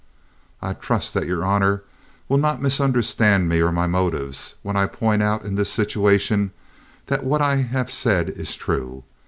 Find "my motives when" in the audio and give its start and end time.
3.71-4.75